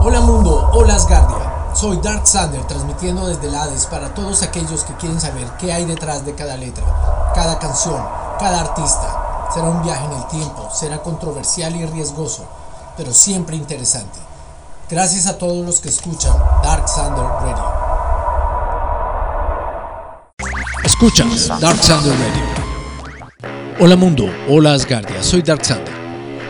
[0.00, 1.74] Hola mundo, hola Asgardia.
[1.74, 5.84] Soy Dark Sander transmitiendo desde el Hades para todos aquellos que quieren saber qué hay
[5.84, 6.84] detrás de cada letra,
[7.34, 8.00] cada canción,
[8.38, 9.48] cada artista.
[9.52, 12.44] Será un viaje en el tiempo, será controversial y riesgoso,
[12.96, 14.20] pero siempre interesante.
[14.88, 17.64] Gracias a todos los que escuchan Dark Sander Radio.
[20.84, 22.44] Escuchas Dark Sander Radio.
[23.80, 25.97] Hola mundo, hola Asgardia, soy Dark Sander.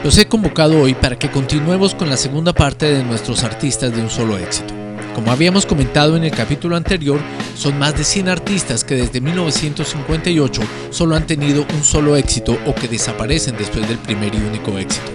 [0.05, 4.01] Los he convocado hoy para que continuemos con la segunda parte de nuestros artistas de
[4.01, 4.73] un solo éxito.
[5.13, 7.19] Como habíamos comentado en el capítulo anterior,
[7.57, 12.77] son más de 100 artistas que desde 1958 solo han tenido un solo éxito o
[12.77, 15.11] que desaparecen después del primer y único éxito.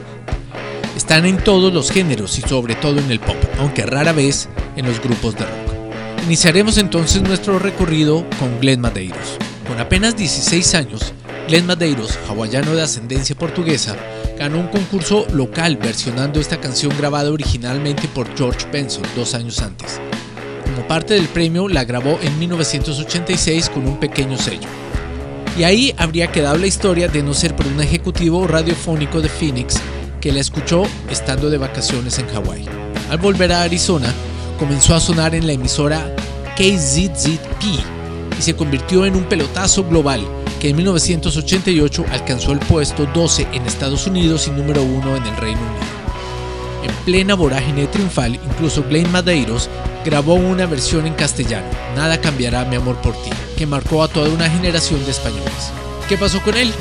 [0.98, 4.86] Están en todos los géneros y sobre todo en el pop, aunque rara vez en
[4.86, 6.26] los grupos de rock.
[6.26, 9.38] Iniciaremos entonces nuestro recorrido con Glenn Madeiros.
[9.66, 11.13] Con apenas 16 años,
[11.48, 13.96] Glenn Madeiros, hawaiano de ascendencia portuguesa,
[14.44, 20.02] ganó un concurso local versionando esta canción grabada originalmente por George Benson dos años antes.
[20.66, 24.68] Como parte del premio la grabó en 1986 con un pequeño sello.
[25.58, 29.76] Y ahí habría quedado la historia de no ser por un ejecutivo radiofónico de Phoenix
[30.20, 32.66] que la escuchó estando de vacaciones en Hawái.
[33.10, 34.13] Al volver a Arizona,
[34.60, 36.13] comenzó a sonar en la emisora
[36.57, 37.63] KZZP
[38.38, 40.28] y se convirtió en un pelotazo global
[40.64, 45.36] que en 1988 alcanzó el puesto 12 en Estados Unidos y número 1 en el
[45.36, 45.84] Reino Unido.
[46.86, 49.70] En plena vorágine triunfal, incluso Glenn Madeiros
[50.06, 54.30] grabó una versión en castellano, Nada cambiará mi amor por ti, que marcó a toda
[54.30, 55.74] una generación de españoles.
[56.08, 56.72] ¿Qué pasó con él?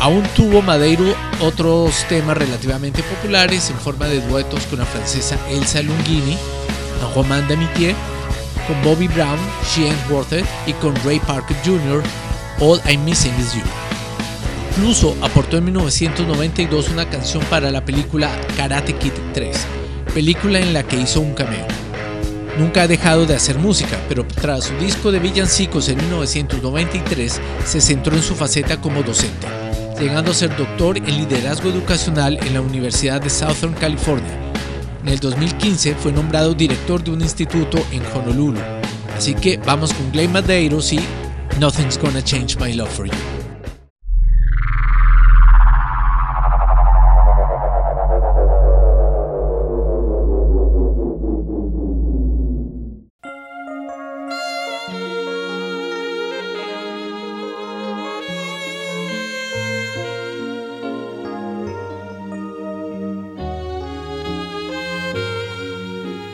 [0.00, 5.82] Aún tuvo Madeiro otros temas relativamente populares en forma de duetos con la francesa Elsa
[5.82, 6.38] Lungini,
[7.04, 7.94] a Romain Damitier,
[8.66, 9.38] con Bobby Brown,
[9.70, 12.02] Sheehan Worthed y con Ray Parker Jr.,
[12.60, 13.62] All I'm Missing Is You.
[14.70, 19.56] Incluso aportó en 1992 una canción para la película Karate Kid 3,
[20.12, 21.66] película en la que hizo un cameo.
[22.58, 27.80] Nunca ha dejado de hacer música, pero tras su disco de villancicos en 1993 se
[27.80, 29.46] centró en su faceta como docente,
[30.00, 34.36] llegando a ser doctor en liderazgo educacional en la Universidad de Southern California.
[35.02, 38.60] En el 2015 fue nombrado director de un instituto en Honolulu.
[39.16, 41.00] Así que vamos con Glenn Madeiros y
[41.56, 43.12] Nothing's gonna change my love for you.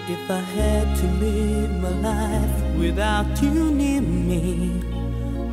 [0.07, 4.94] If I had to live my life without you near me,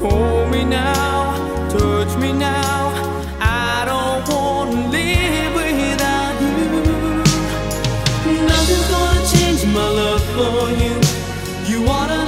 [0.00, 1.36] Hold me now,
[1.68, 2.88] touch me now.
[3.38, 6.56] I don't want to live without you.
[8.48, 10.94] Nothing's gonna change my love for you.
[11.70, 12.19] You wanna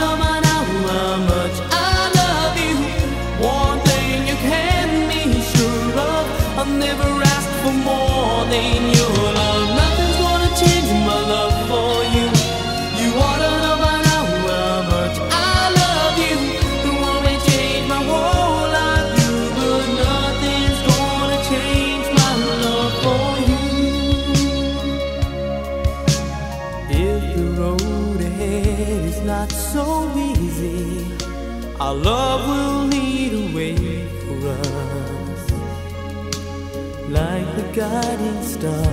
[37.72, 38.86] guiding star,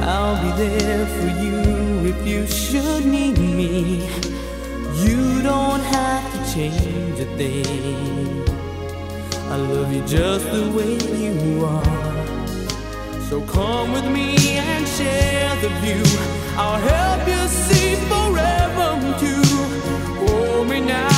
[0.00, 1.58] I'll be there for you
[2.10, 4.08] if you should need me.
[5.04, 8.44] You don't have to change a thing.
[9.48, 13.20] I love you just the way you are.
[13.28, 16.04] So come with me and share the view.
[16.56, 18.88] I'll help you see forever
[19.20, 19.44] too.
[20.26, 21.13] Hold me now,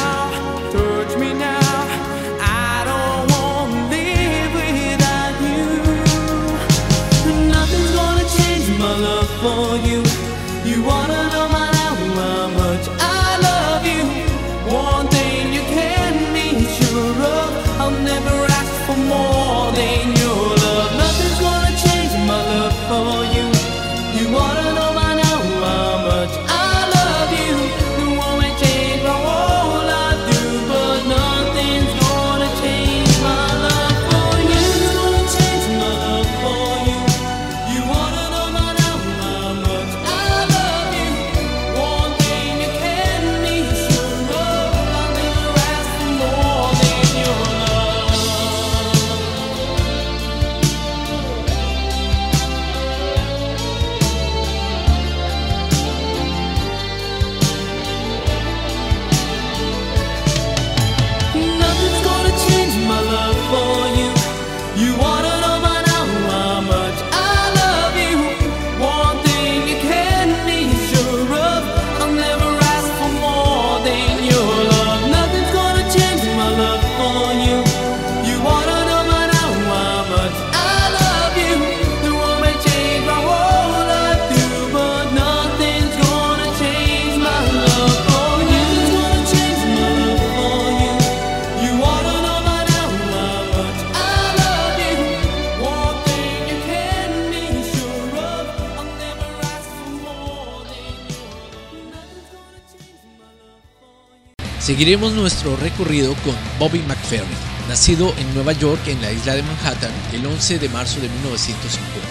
[104.67, 107.29] Seguiremos nuestro recorrido con Bobby McFerrin,
[107.69, 112.09] nacido en Nueva York en la isla de Manhattan el 11 de marzo de 1950.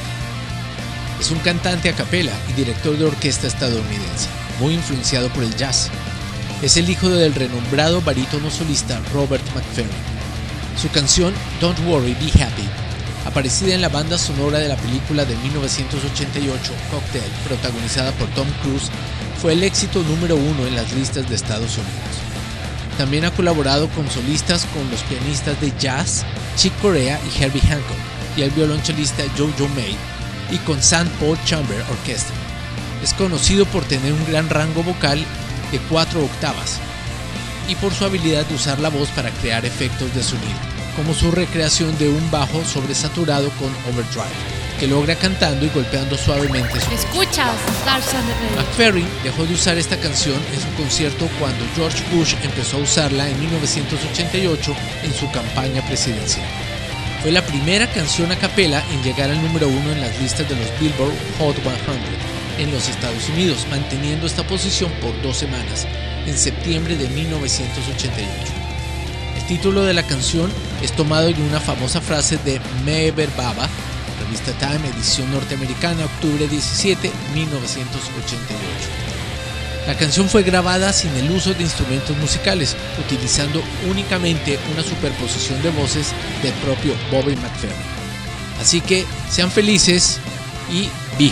[1.19, 4.29] Es un cantante a capela y director de orquesta estadounidense,
[4.61, 5.89] muy influenciado por el jazz.
[6.61, 9.91] Es el hijo del renombrado barítono solista Robert McFerrin.
[10.81, 12.69] Su canción Don't Worry, Be Happy,
[13.25, 18.89] aparecida en la banda sonora de la película de 1988 Cocktail, protagonizada por Tom Cruise,
[19.41, 22.34] fue el éxito número uno en las listas de Estados Unidos.
[22.97, 26.25] También ha colaborado con solistas con los pianistas de jazz
[26.55, 27.97] Chick Corea y Herbie Hancock
[28.37, 29.95] y el violonchelista Jojo May
[30.51, 31.09] y con St.
[31.19, 32.35] Paul Chamber Orchestra.
[33.03, 35.23] Es conocido por tener un gran rango vocal
[35.71, 36.79] de cuatro octavas
[37.67, 40.59] y por su habilidad de usar la voz para crear efectos de sonido,
[40.95, 46.79] como su recreación de un bajo sobresaturado con overdrive que logra cantando y golpeando suavemente
[46.79, 47.55] su Escuchas
[48.55, 53.29] McFerrin dejó de usar esta canción en su concierto cuando George Bush empezó a usarla
[53.29, 56.45] en 1988 en su campaña presidencial.
[57.21, 60.55] Fue la primera canción a capela en llegar al número uno en las listas de
[60.55, 65.87] los Billboard Hot 100 en los Estados Unidos, manteniendo esta posición por dos semanas,
[66.25, 68.29] en septiembre de 1988.
[69.37, 70.51] El título de la canción
[70.81, 73.69] es tomado de una famosa frase de Meber Baba,
[74.25, 79.05] revista Time, edición norteamericana, octubre 17, 1988.
[79.87, 85.69] La canción fue grabada sin el uso de instrumentos musicales, utilizando únicamente una superposición de
[85.71, 86.11] voces
[86.41, 87.77] del propio Bobby McFerrin.
[88.59, 90.19] Así que sean felices
[90.71, 90.89] y
[91.19, 91.31] be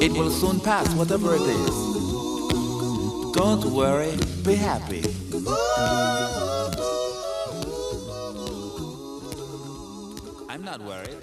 [0.00, 1.74] It will soon pass, whatever it is.
[3.34, 5.02] Don't worry, be happy.
[10.48, 11.18] I'm not worried.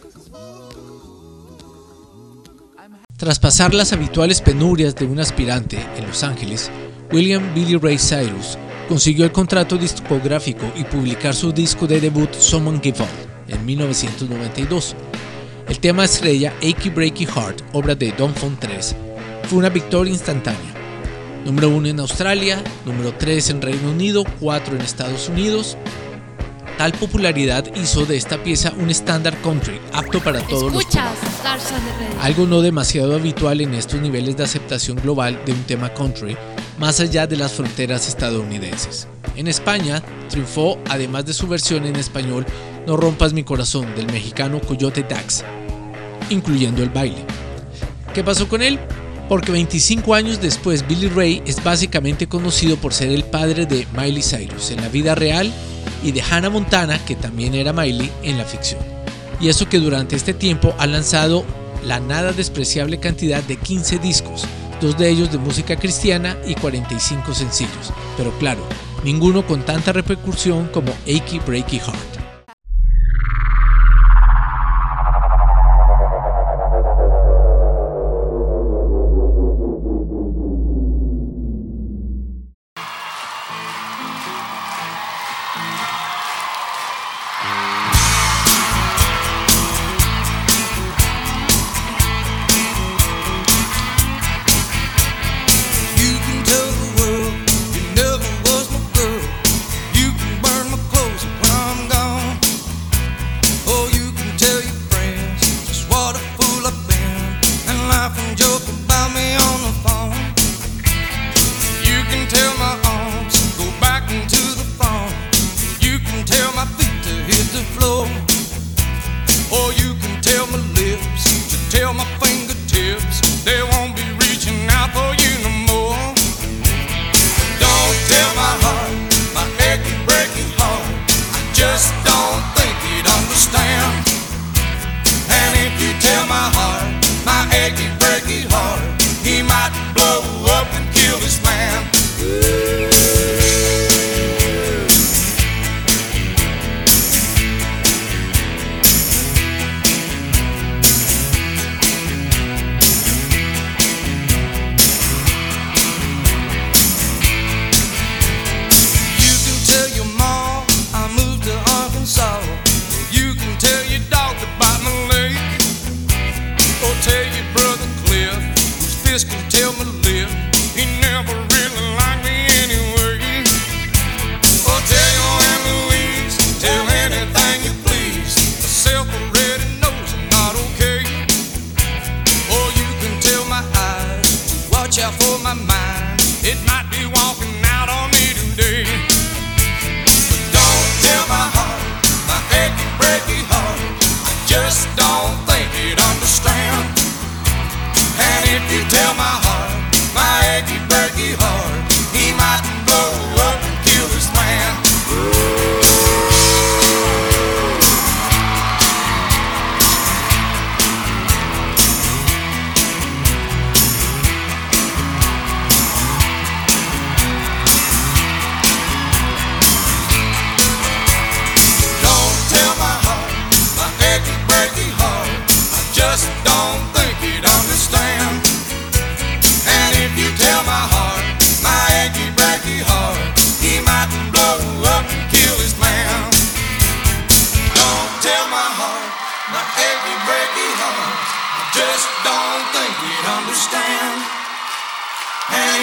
[3.18, 6.70] Tras pasar las habituales penurias de un aspirante en Los Ángeles,
[7.14, 8.58] William Billy Ray Cyrus
[8.90, 13.08] consiguió el contrato discográfico y publicar su disco de debut Someone Give Up
[13.48, 14.96] en 1992.
[15.68, 18.96] El tema estrella Achy Breaky Heart, obra de Don Font 3,
[19.50, 20.74] fue una victoria instantánea.
[21.44, 25.76] Número 1 en Australia, número 3 en Reino Unido, 4 en Estados Unidos.
[26.78, 32.22] Tal popularidad hizo de esta pieza un estándar country apto para todos los Escuchas Radio.
[32.22, 36.38] algo no demasiado habitual en estos niveles de aceptación global de un tema country,
[36.78, 39.08] más allá de las fronteras estadounidenses.
[39.36, 42.46] En España, triunfó, además de su versión en español,
[42.88, 45.44] No rompas mi corazón, del mexicano Coyote Dax,
[46.30, 47.26] incluyendo el baile.
[48.14, 48.80] ¿Qué pasó con él?
[49.28, 54.22] Porque 25 años después, Billy Ray es básicamente conocido por ser el padre de Miley
[54.22, 55.52] Cyrus en la vida real
[56.04, 58.82] y de Hannah Montana, que también era Miley, en la ficción.
[59.42, 61.44] Y eso que durante este tiempo ha lanzado
[61.84, 64.46] la nada despreciable cantidad de 15 discos,
[64.80, 67.92] dos de ellos de música cristiana y 45 sencillos.
[68.16, 68.62] Pero claro,
[69.04, 72.15] ninguno con tanta repercusión como Achy Breaky Heart.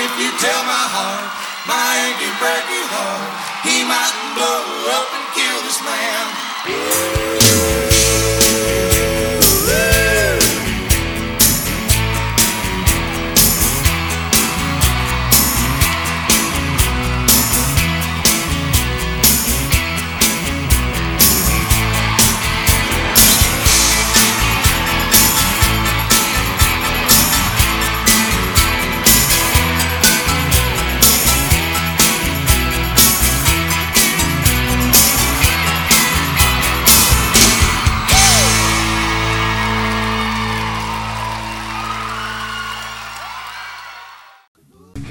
[0.01, 1.29] If you tell my heart,
[1.69, 3.29] my achy breaky heart,
[3.67, 4.65] he might blow
[4.97, 7.32] up and kill this man.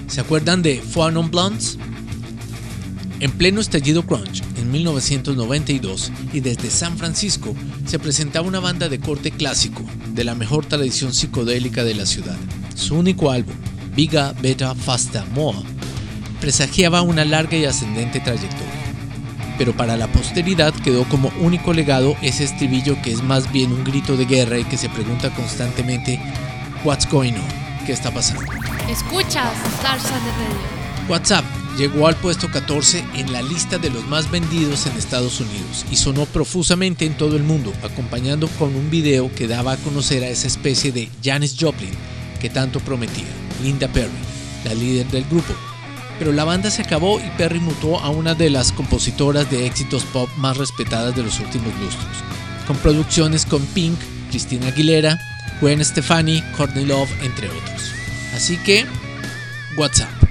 [0.07, 1.77] ¿Se acuerdan de Four Non Blondes?
[3.21, 7.55] En pleno estallido grunge, en 1992, y desde San Francisco,
[7.85, 9.83] se presentaba una banda de corte clásico,
[10.15, 12.35] de la mejor tradición psicodélica de la ciudad.
[12.75, 13.53] Su único álbum,
[13.95, 15.61] Biga Beta Fasta Moa,
[16.39, 18.65] presagiaba una larga y ascendente trayectoria.
[19.59, 23.83] Pero para la posteridad quedó como único legado ese estribillo que es más bien un
[23.83, 26.19] grito de guerra y que se pregunta constantemente
[26.83, 27.60] What's going on?
[27.85, 28.43] ¿Qué está pasando?
[28.89, 31.09] Escuchas Star Thunder Radio.
[31.09, 31.43] WhatsApp
[31.77, 35.95] llegó al puesto 14 en la lista de los más vendidos en Estados Unidos y
[35.95, 40.29] sonó profusamente en todo el mundo, acompañando con un video que daba a conocer a
[40.29, 41.91] esa especie de Janis Joplin
[42.39, 43.25] que tanto prometía,
[43.63, 44.11] Linda Perry,
[44.63, 45.53] la líder del grupo.
[46.19, 50.03] Pero la banda se acabó y Perry mutó a una de las compositoras de éxitos
[50.05, 52.17] pop más respetadas de los últimos lustros,
[52.67, 53.97] con producciones con Pink,
[54.29, 55.19] Christina Aguilera,
[55.59, 57.93] Gwen Stefani, Courtney Love, entre otros.
[58.33, 58.85] Así que,
[59.77, 60.30] WhatsApp.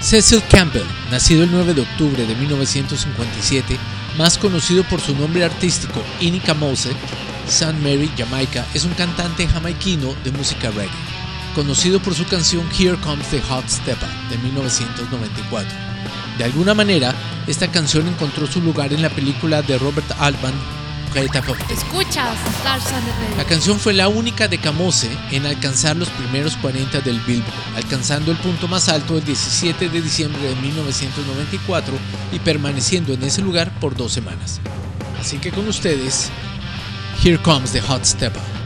[0.00, 3.76] Cecil Campbell, nacido el 9 de octubre de 1957,
[4.16, 6.92] más conocido por su nombre artístico Inika Mose,
[7.46, 10.88] San Mary, Jamaica, es un cantante jamaiquino de música reggae,
[11.54, 15.70] conocido por su canción Here Comes the Hot Stepper de 1994.
[16.38, 17.14] De alguna manera,
[17.46, 20.77] esta canción encontró su lugar en la película de Robert Altman
[21.70, 22.36] Escuchas
[23.36, 28.30] La canción fue la única de Camose en alcanzar los primeros 40 del Billboard, alcanzando
[28.30, 31.94] el punto más alto el 17 de diciembre de 1994
[32.32, 34.60] y permaneciendo en ese lugar por dos semanas.
[35.20, 36.30] Así que con ustedes,
[37.22, 38.57] Here Comes the Hot Stepper.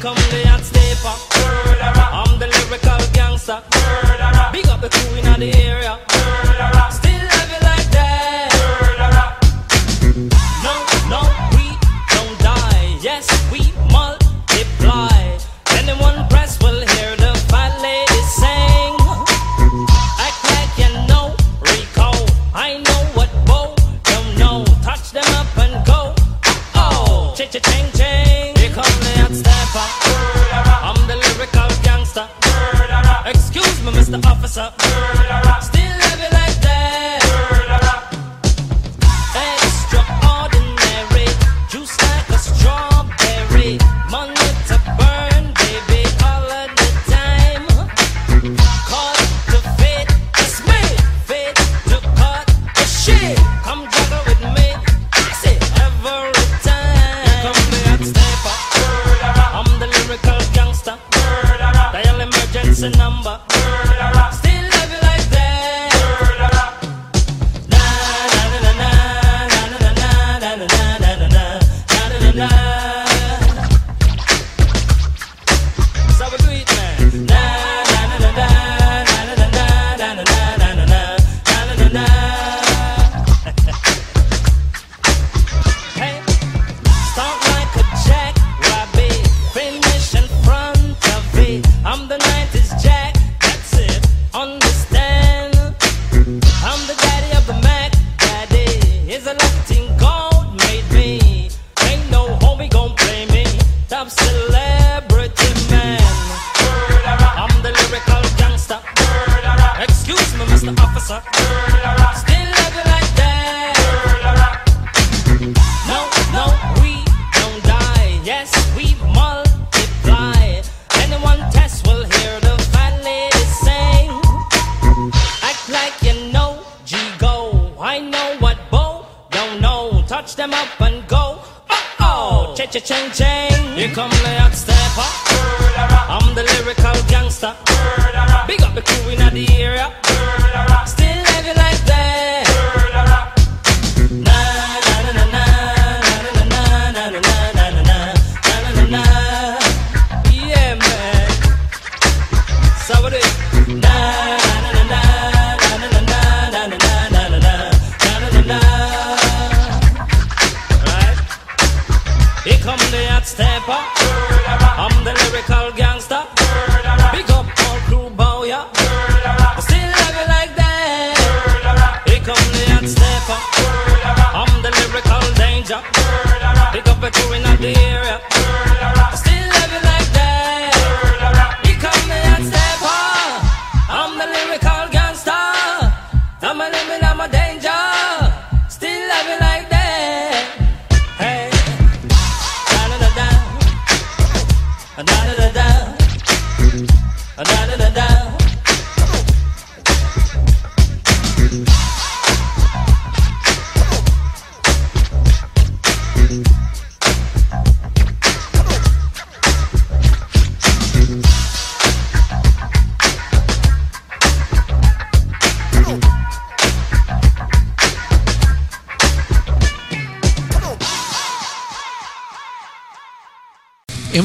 [0.00, 1.14] become the hot sniper.
[1.36, 2.08] Murderer.
[2.10, 3.60] I'm the lyrical gangster.
[3.74, 4.48] Murderer.
[4.50, 5.98] Big up the crew in the area.
[6.08, 6.89] Murderer.
[34.60, 35.09] up.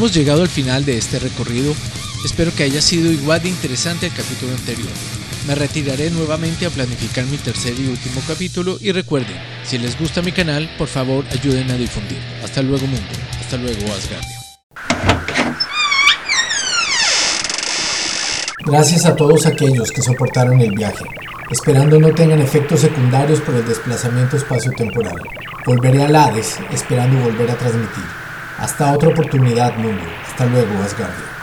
[0.06, 1.74] Hemos llegado al final de este recorrido,
[2.24, 4.92] espero que haya sido igual de interesante el capítulo anterior.
[5.48, 10.22] Me retiraré nuevamente a planificar mi tercer y último capítulo y recuerden, si les gusta
[10.22, 12.20] mi canal, por favor ayuden a difundir.
[12.44, 14.40] Hasta luego mundo, hasta luego Asgardia.
[18.64, 21.06] Gracias a todos aquellos que soportaron el viaje,
[21.50, 25.20] esperando no tengan efectos secundarios por el desplazamiento espacio-temporal.
[25.66, 28.25] Volveré a Hades, esperando volver a transmitir.
[28.58, 30.04] Hasta otra oportunidad, mundo.
[30.28, 31.35] Hasta luego, Asgardia.